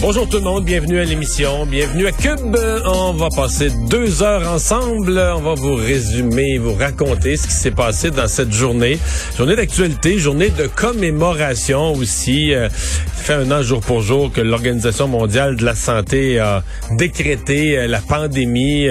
[0.00, 2.56] Bonjour tout le monde, bienvenue à l'émission, bienvenue à Cube.
[2.86, 5.18] On va passer deux heures ensemble.
[5.18, 8.98] On va vous résumer, vous raconter ce qui s'est passé dans cette journée.
[9.36, 12.54] Journée d'actualité, journée de commémoration aussi.
[12.54, 16.64] Euh, ça fait un an jour pour jour que l'Organisation mondiale de la santé a
[16.92, 18.88] décrété euh, la pandémie.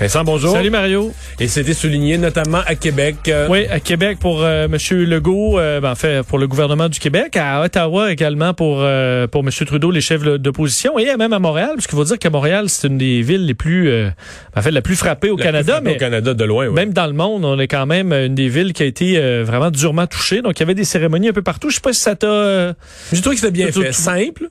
[0.00, 0.50] Vincent, bonjour.
[0.52, 1.14] Salut Mario.
[1.38, 3.14] Et c'était souligné notamment à Québec.
[3.28, 4.76] euh, Oui, à Québec pour euh, M.
[5.04, 9.28] Legault, euh, ben, en fait pour le gouvernement du Québec, à Ottawa également pour euh,
[9.28, 9.50] pour M.
[9.50, 12.88] Trudeau, les chefs d'opposition, et même à Montréal, parce qu'il faut dire que Montréal c'est
[12.88, 14.10] une des villes les plus, euh,
[14.56, 16.66] en fait la plus frappée au la Canada, plus frappée mais au Canada de loin.
[16.66, 16.72] ouais.
[16.74, 19.44] même dans le monde, on est quand même une des villes qui a été euh,
[19.46, 20.42] vraiment durement touchée.
[20.42, 21.70] Donc il y avait des cérémonies un peu partout.
[21.70, 22.26] Je sais pas si ça t'a.
[22.26, 22.72] euh,
[23.12, 24.48] J'ai trouvé que c'était bien fait, tout- simple.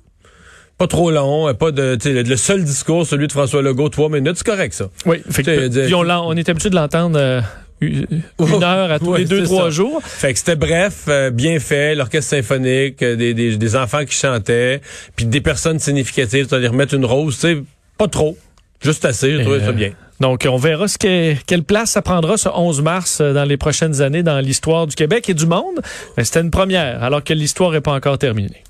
[0.78, 4.38] Pas trop long, euh, pas de, le seul discours, celui de François Legault, trois minutes,
[4.38, 4.86] c'est correct ça.
[5.06, 7.42] Oui, fait que- puis on, est habitué de l'entendre euh,
[7.80, 8.06] une
[8.40, 9.70] une heure à tous Ouais, les deux trois ça.
[9.70, 10.02] jours.
[10.04, 14.16] Fait que c'était bref, euh, bien fait, l'orchestre symphonique, euh, des, des, des enfants qui
[14.16, 14.82] chantaient,
[15.16, 17.64] puis des personnes significatives, c'est-à-dire remettre une rose, tu sais,
[17.98, 18.36] pas trop,
[18.82, 19.92] juste assez, j'ai trouvé Euh, ça bien.
[20.20, 24.02] Donc, on verra ce que, quelle place ça prendra ce 11 mars dans les prochaines
[24.02, 25.82] années dans l'histoire du Québec et du monde.
[26.18, 28.64] Mais c'était une première, alors que l'histoire n'est pas encore terminée.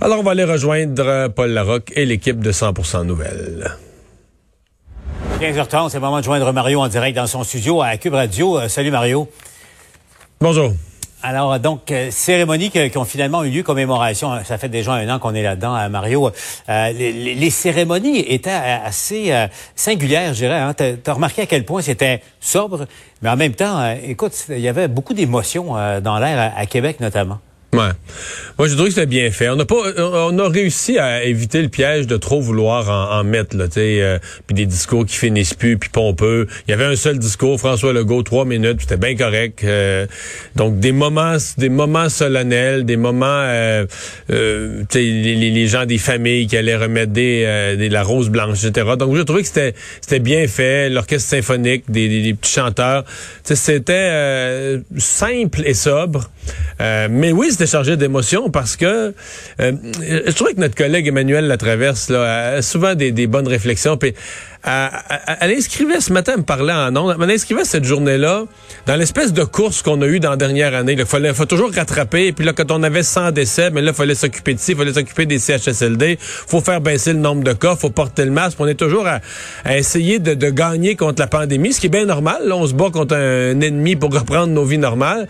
[0.00, 3.70] Alors on va aller rejoindre euh, Paul Larocque et l'équipe de 100% Nouvelles.
[5.40, 8.58] 15h30, c'est le moment de joindre Mario en direct dans son studio à Cube Radio.
[8.58, 9.28] Euh, salut Mario.
[10.40, 10.72] Bonjour.
[11.22, 14.32] Alors euh, donc euh, cérémonies qui, qui ont finalement eu lieu commémoration.
[14.32, 16.30] hein, Ça fait déjà un an qu'on est là-dedans, Mario.
[16.68, 19.32] Euh, les, cérémonies étaient assez
[19.74, 20.58] singulières, je dirais.
[20.58, 20.74] Hein.
[20.74, 22.86] T'as as remarqué à quel point c'était sobre,
[23.22, 27.00] mais en même temps, écoute, il y avait beaucoup d'émotions dans l'air à, à Québec
[27.00, 27.38] notamment.
[27.78, 27.90] Ouais.
[28.58, 29.48] Moi, je trouve que c'était bien fait.
[29.50, 33.56] On n'a pas, on a réussi à éviter le piège de trop vouloir en, mettre,
[33.56, 34.18] là, euh,
[34.48, 36.48] puis des discours qui finissent plus, puis pompeux.
[36.66, 39.62] Il y avait un seul discours, François Legault, trois minutes, c'était bien correct.
[39.62, 40.06] euh,
[40.56, 43.86] donc des moments, des moments solennels, des moments, euh,
[44.30, 48.88] euh, les, les- gens des familles qui allaient remettre des, euh, la rose blanche, etc.
[48.98, 50.88] Donc j'ai trouvé que c'était, c'était bien fait.
[50.88, 53.04] L'orchestre symphonique, des, des- petits chanteurs,
[53.44, 56.28] c'était simple et sobre.
[56.80, 59.14] Mais oui, c'était chargé d'émotions parce que
[59.60, 63.96] euh, je trouvais que notre collègue Emmanuel Latraverse là, a souvent des, des bonnes réflexions.
[63.96, 64.14] Puis
[64.64, 68.44] elle, inscrivait ce matin, elle me parlait en ondes, elle inscrivait cette journée-là
[68.86, 70.96] dans l'espèce de course qu'on a eue dans la dernière année.
[70.98, 72.32] Il faut toujours rattraper.
[72.32, 74.76] Puis là, quand on avait 100 décès, mais là, il fallait s'occuper de ci, il
[74.76, 76.18] fallait s'occuper des CHSLD.
[76.20, 78.58] faut faire baisser le nombre de cas, faut porter le masque.
[78.60, 79.20] On est toujours à,
[79.76, 82.42] essayer de, gagner contre la pandémie, ce qui est bien normal.
[82.46, 85.28] Là, on se bat contre un ennemi pour reprendre nos vies normales.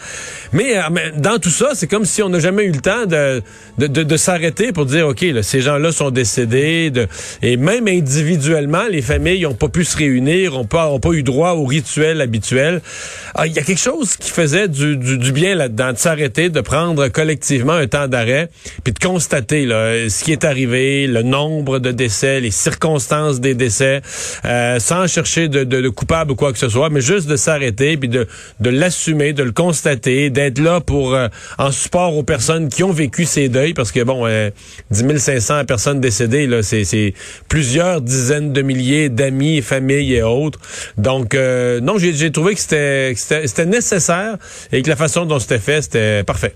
[0.52, 0.82] Mais, euh,
[1.16, 3.42] dans tout ça, c'est comme si on n'a jamais eu le temps de,
[3.76, 6.92] de, de, de s'arrêter pour dire, OK, là, ces gens-là sont décédés.
[7.42, 11.64] Et même individuellement, les familles n'ont pas pu se réunir, n'ont pas, eu droit au
[11.64, 12.80] rituel habituel.
[13.34, 16.48] Ah, Il y a quelque chose qui faisait du, du, du bien là-dedans, de s'arrêter,
[16.50, 18.50] de prendre collectivement un temps d'arrêt,
[18.84, 23.54] puis de constater là, ce qui est arrivé, le nombre de décès, les circonstances des
[23.54, 24.02] décès,
[24.44, 27.36] euh, sans chercher de, de, de coupable ou quoi que ce soit, mais juste de
[27.36, 28.26] s'arrêter, puis de,
[28.60, 32.92] de l'assumer, de le constater, d'être là pour euh, en support aux personnes qui ont
[32.92, 34.50] vécu ces deuils, parce que bon, euh,
[34.90, 37.14] 10 500 personnes décédées, là, c'est c'est
[37.48, 40.60] plusieurs dizaines de milliers d'amis, familles et autres.
[40.96, 44.36] Donc, euh, non, j'ai trouvé que c'était nécessaire
[44.72, 46.54] et que la façon dont c'était fait, c'était parfait.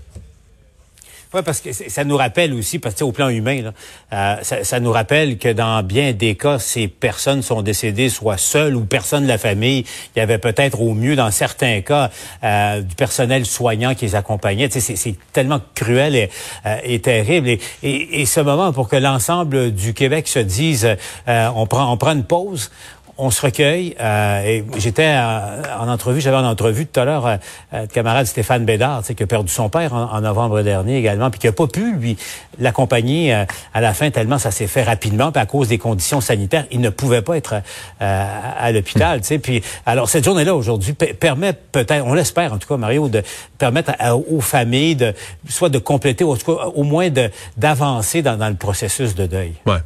[1.33, 3.73] Oui, parce que ça nous rappelle aussi, parce que au plan humain, là,
[4.13, 8.37] euh, ça, ça nous rappelle que dans bien des cas, ces personnes sont décédées soit
[8.37, 9.83] seules ou personne de la famille.
[10.15, 12.11] Il y avait peut-être au mieux, dans certains cas,
[12.43, 14.67] euh, du personnel soignant qui les accompagnait.
[14.69, 16.29] Tu sais, c'est- c'est tellement cruel et,
[16.67, 17.47] euh, et terrible.
[17.49, 20.87] Et, et, et ce moment, pour que l'ensemble du Québec se dise,
[21.27, 22.69] euh, on prend, on prend une pause.
[23.17, 23.95] On se recueille.
[23.99, 27.35] euh, et j'étais euh, en entrevue, j'avais en entrevue tout à l'heure euh,
[27.73, 31.39] euh, le camarade Stéphane Bédard, qui a perdu son père en, novembre dernier également, puis
[31.39, 32.17] qui a pas pu lui
[32.59, 33.33] l'accompagner
[33.73, 36.81] à la fin tellement ça s'est fait rapidement, puis à cause des conditions sanitaires, il
[36.81, 37.55] ne pouvait pas être
[37.99, 39.21] à l'hôpital.
[39.21, 43.21] Puis alors cette journée-là aujourd'hui pe- permet peut-être, on l'espère en tout cas, Mario, de
[43.57, 43.91] permettre
[44.31, 45.13] aux familles de
[45.49, 49.13] soit de compléter, ou en tout cas au moins de d'avancer dans, dans le processus
[49.15, 49.53] de deuil.
[49.65, 49.77] Ouais.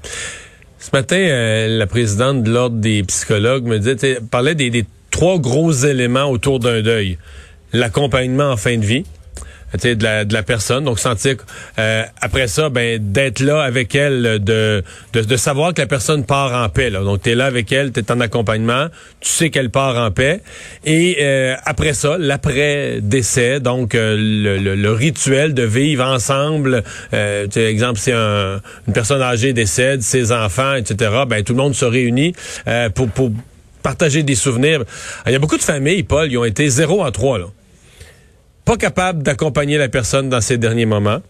[0.79, 5.39] Ce matin, euh, la présidente de l'Ordre des psychologues me disait, parlait des, des trois
[5.39, 7.17] gros éléments autour d'un deuil.
[7.73, 9.03] L'accompagnement en fin de vie,
[9.73, 10.85] de la, de la personne.
[10.85, 11.35] Donc, sentir,
[11.77, 14.83] euh, après ça, ben, d'être là avec elle, de,
[15.13, 16.89] de, de, savoir que la personne part en paix.
[16.89, 17.01] Là.
[17.01, 18.87] Donc, tu es là avec elle, tu es en accompagnement,
[19.19, 20.41] tu sais qu'elle part en paix.
[20.85, 27.99] Et euh, après ça, l'après-décès, donc euh, le, le, rituel de vivre ensemble, euh, exemple,
[27.99, 32.33] si un, une personne âgée décède, ses enfants, etc., ben, tout le monde se réunit
[32.95, 33.31] pour, pour
[33.83, 34.83] partager des souvenirs.
[35.25, 37.45] Il y a beaucoup de familles, Paul, ils ont été zéro en trois, là
[38.67, 41.21] pas capable d'accompagner la personne dans ses derniers moments.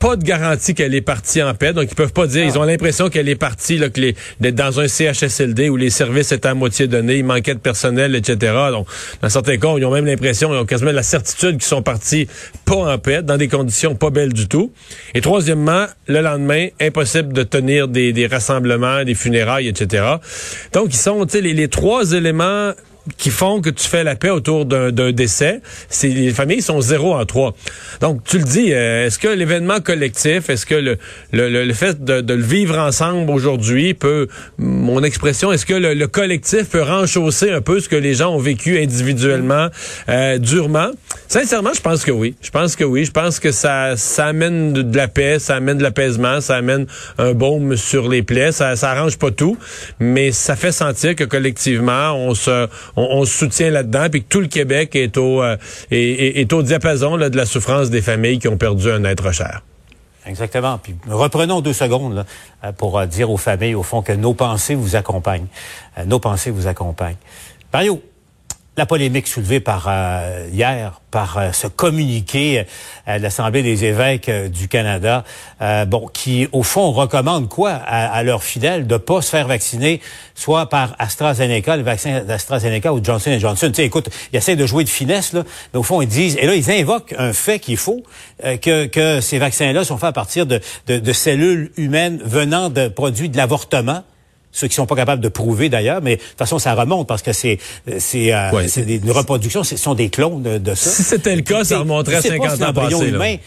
[0.00, 2.44] Pas de garantie qu'elle est partie en paix, donc ils peuvent pas dire.
[2.44, 4.00] Ils ont l'impression qu'elle est partie, là, que
[4.40, 8.16] d'être dans un CHSLD où les services étaient à moitié donnés, il manquait de personnel,
[8.16, 8.52] etc.
[8.72, 8.88] Donc,
[9.22, 12.26] dans certains cas, ils ont même l'impression, ils ont quasiment la certitude qu'ils sont partis
[12.64, 14.72] pas en paix, dans des conditions pas belles du tout.
[15.14, 20.14] Et troisièmement, le lendemain, impossible de tenir des, rassemblements, des funérailles, etc.
[20.72, 22.72] Donc, ils sont, tu sais, les trois éléments
[23.16, 27.14] qui font que tu fais la paix autour d'un décès, c'est les familles sont zéro
[27.14, 27.54] en trois.
[28.00, 30.98] Donc tu le dis, euh, est-ce que l'événement collectif, est-ce que le,
[31.32, 35.94] le, le fait de, de, le vivre ensemble aujourd'hui peut, mon expression, est-ce que le,
[35.94, 39.68] le, collectif peut renchausser un peu ce que les gens ont vécu individuellement,
[40.08, 40.90] euh, durement?
[41.28, 42.34] Sincèrement, je pense que oui.
[42.42, 43.04] Je pense que oui.
[43.04, 46.86] Je pense que ça, ça amène de, la paix, ça amène de l'apaisement, ça amène
[47.18, 48.52] un baume sur les plaies.
[48.52, 49.56] Ça, ça arrange pas tout,
[50.00, 52.66] mais ça fait sentir que collectivement, on se
[53.24, 55.56] se soutient là-dedans, puis que tout le Québec est au, euh,
[55.90, 59.62] est, au diapason de la souffrance des familles qui ont perdu un être cher.
[60.26, 60.78] Exactement.
[60.78, 62.24] Puis reprenons deux secondes
[62.64, 65.46] euh, pour euh, dire aux familles, au fond, que nos pensées vous accompagnent.
[66.06, 67.16] nos pensées vous accompagnent.
[67.72, 68.02] Mario,
[68.76, 72.64] la polémique soulevée par euh, hier par euh, ce communiqué
[73.08, 75.24] euh, de l'Assemblée des évêques du Canada,
[75.86, 80.00] bon, qui au fond recommande quoi à, leurs fidèles de pas se faire vacciner,
[80.34, 83.70] soit par AstraZeneca, le vaccin d'AstraZeneca ou Johnson Johnson.
[83.74, 86.46] Sais, écoute, ils essaient de jouer de finesse là, mais au fond ils disent, et
[86.46, 88.02] là ils invoquent un fait qu'il faut
[88.42, 92.88] que, que ces vaccins-là sont faits à partir de, de, de cellules humaines venant de
[92.88, 94.04] produits de l'avortement
[94.52, 97.22] ceux qui sont pas capables de prouver d'ailleurs, mais de toute façon ça remonte parce
[97.22, 97.58] que c'est
[97.98, 100.90] c'est euh, c'est des reproductions, ce sont des clones de, de ça.
[100.90, 103.38] Si c'était le cas, ça remonterait à 50 ans passés.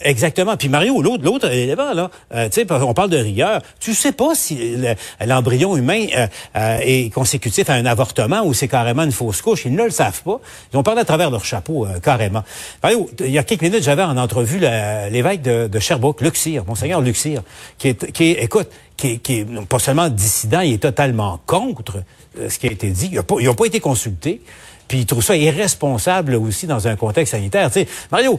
[0.00, 0.56] Exactement.
[0.56, 3.62] Puis Mario, l'autre, l'autre élément là, euh, tu sais, on parle de rigueur.
[3.80, 4.76] Tu sais pas si
[5.24, 6.26] l'embryon humain euh,
[6.56, 9.64] euh, est consécutif à un avortement ou c'est carrément une fausse couche.
[9.64, 10.40] Ils ne le savent pas.
[10.72, 12.44] Ils ont parlé à travers leur chapeau carrément.
[12.82, 17.42] Mario, il y a quelques minutes, j'avais en entrevue l'évêque de, Sherbrooke, Luxir, monseigneur Luxir,
[17.78, 22.02] qui est, qui est, écoute, qui, qui est pas seulement dissident, il est totalement contre
[22.38, 23.10] euh, ce qui a été dit.
[23.12, 24.40] Ils n'ont pas, été consultés.
[24.88, 27.70] Puis ils trouvent ça irresponsable aussi dans un contexte sanitaire.
[27.70, 28.38] Tu sais, Mario,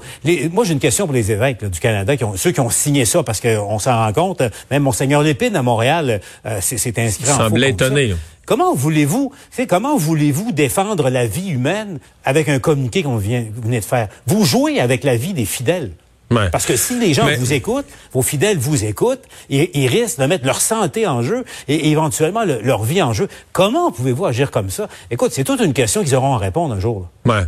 [0.52, 3.06] moi j'ai une question pour les évêques du Canada, qui ont, ceux qui ont signé
[3.06, 4.42] ça, parce qu'on s'en rend compte.
[4.72, 8.16] Même Monseigneur Lépine à Montréal euh, c'est inscrit en semblait étonné.
[8.46, 9.34] Comment voulez-vous,
[9.68, 14.08] comment voulez-vous défendre la vie humaine avec un communiqué qu'on vient, vous venez de faire?
[14.26, 15.92] Vous jouez avec la vie des fidèles.
[16.30, 20.26] Parce que si les gens vous écoutent, vos fidèles vous écoutent, ils, ils, risquent de
[20.26, 23.28] mettre leur santé en jeu et, éventuellement leur vie en jeu.
[23.54, 24.90] Comment pouvez-vous agir comme ça?
[25.10, 27.08] Écoute, c'est toute une question qu'ils auront à répondre un jour.
[27.26, 27.44] Ouais.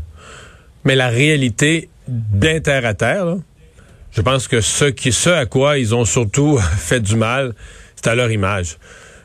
[0.85, 3.35] Mais la réalité, bien terre à terre,
[4.11, 7.53] je pense que ce, qui, ce à quoi ils ont surtout fait du mal,
[7.95, 8.77] c'est à leur image.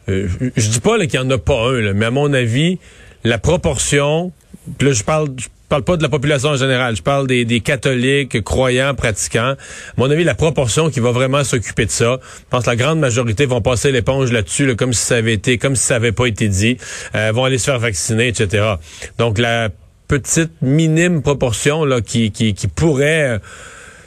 [0.08, 2.78] Euh, je, dis pas qu'il n'y en a pas un, mais à mon avis,
[3.22, 4.32] la proportion,
[4.80, 5.28] là je parle,
[5.74, 6.94] parle pas de la population en général.
[6.94, 9.54] Je parle des, des catholiques, croyants, pratiquants.
[9.54, 9.56] À
[9.96, 13.00] mon avis, la proportion qui va vraiment s'occuper de ça, je pense que la grande
[13.00, 16.26] majorité vont passer l'éponge là-dessus, comme si ça avait été, comme si ça avait pas
[16.26, 16.76] été dit,
[17.16, 18.74] euh, vont aller se faire vacciner, etc.
[19.18, 19.70] Donc la
[20.06, 23.38] petite minime proportion là qui qui, qui pourrait euh,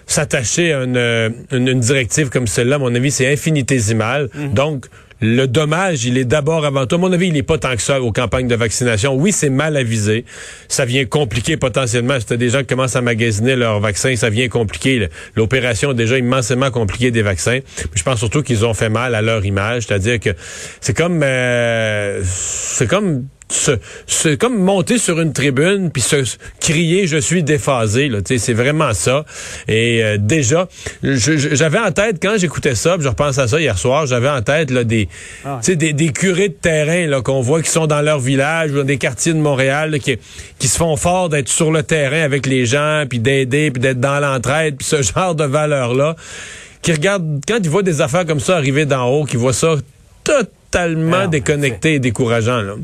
[0.05, 4.29] s'attacher à une, une, directive comme celle-là, à mon avis, c'est infinitésimal.
[4.33, 4.53] Mm-hmm.
[4.53, 4.85] Donc,
[5.19, 6.95] le dommage, il est d'abord avant tout.
[6.95, 9.15] À mon avis, il n'est pas tant que ça aux campagnes de vaccination.
[9.15, 10.25] Oui, c'est mal avisé.
[10.67, 12.19] Ça vient compliquer potentiellement.
[12.19, 15.09] C'était des gens qui commencent à magasiner leurs vaccins, ça vient compliquer.
[15.35, 17.59] L'opération est déjà immensément compliquée des vaccins.
[17.93, 19.87] je pense surtout qu'ils ont fait mal à leur image.
[19.87, 20.31] C'est-à-dire que
[20.81, 26.17] c'est comme euh, c'est comme c'est comme monter sur une tribune puis se
[26.59, 29.25] crier je suis déphasé là c'est vraiment ça.
[29.67, 30.67] Et euh, déjà
[31.01, 34.69] j'avais en tête quand j'écoutais ça je repense à ça hier soir j'avais en tête
[34.69, 35.07] là des
[35.45, 38.77] ah des, des, curés de terrain là qu'on voit qui sont dans leur village ou
[38.77, 40.17] dans des quartiers de Montréal qui
[40.59, 44.01] qui se font fort d'être sur le terrain avec les gens puis d'aider puis d'être
[44.01, 46.15] dans l'entraide puis ce genre de valeur là
[46.81, 49.75] qui regardent quand ils voient des affaires comme ça arriver d'en haut qui voient ça
[50.23, 52.75] totalement ah déconnecté et décourageant là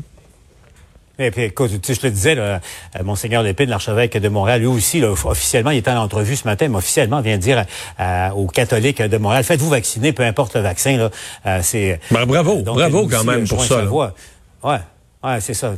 [1.18, 2.58] et puis, écoute, tu je te disais, euh,
[3.04, 6.68] Monseigneur Lépine, l'archevêque de Montréal, lui aussi, là, officiellement, il était en entrevue ce matin,
[6.68, 7.64] mais officiellement vient dire
[8.00, 10.96] euh, aux catholiques de Montréal, faites-vous vacciner, peu importe le vaccin.
[10.96, 11.10] Là,
[11.46, 13.84] euh, c'est, ben, bravo, bravo quand même pour ça.
[13.84, 14.78] Ouais.
[15.24, 15.72] Ouais, c'est ça.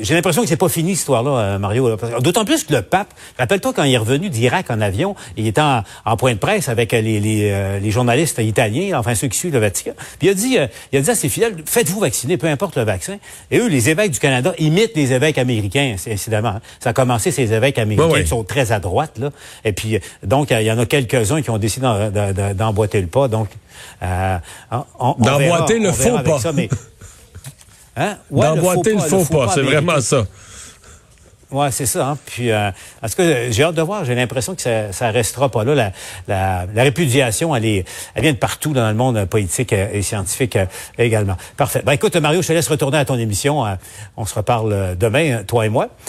[0.00, 1.96] J'ai l'impression que c'est pas fini, cette histoire-là, euh, Mario.
[2.20, 5.60] D'autant plus que le pape, rappelle-toi quand il est revenu d'Irak en avion, il était
[5.60, 9.52] en, point de presse avec les, les, euh, les, journalistes italiens, enfin ceux qui suivent
[9.52, 9.92] le Vatican.
[10.18, 12.76] Puis il a dit, euh, il a dit à ses fidèles, faites-vous vacciner, peu importe
[12.76, 13.18] le vaccin.
[13.50, 16.48] Et eux, les évêques du Canada imitent les évêques américains, incidemment.
[16.48, 16.60] Hein.
[16.80, 19.30] Ça a commencé ces évêques américains qui sont très à droite, là.
[19.66, 21.86] Et puis, donc, il y en a quelques-uns qui ont décidé
[22.54, 23.28] d'emboîter le pas.
[23.28, 23.48] Donc,
[24.02, 24.38] euh,
[25.18, 26.38] d'emboîter le faux pas.
[26.38, 26.68] Ça, mais,
[27.96, 28.16] Hein?
[28.30, 30.26] D'emboîter le faux pas, c'est vraiment ça.
[31.50, 32.08] Ouais, c'est ça.
[32.08, 32.18] Hein.
[32.26, 34.04] Puis, euh, parce que j'ai hâte de voir.
[34.04, 35.74] J'ai l'impression que ça, ça restera pas là.
[35.76, 35.92] La,
[36.26, 37.84] la, la, répudiation, elle est,
[38.14, 40.66] elle vient de partout dans le monde politique et scientifique euh,
[40.98, 41.36] également.
[41.56, 41.82] Parfait.
[41.86, 43.64] Ben écoute, Mario, je te laisse retourner à ton émission.
[43.64, 43.74] Euh,
[44.16, 45.88] on se reparle demain, toi et moi.